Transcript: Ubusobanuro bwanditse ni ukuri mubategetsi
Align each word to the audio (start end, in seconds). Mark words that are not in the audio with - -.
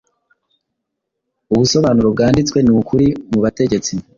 Ubusobanuro 1.51 2.07
bwanditse 2.13 2.57
ni 2.61 2.71
ukuri 2.79 3.07
mubategetsi 3.31 3.93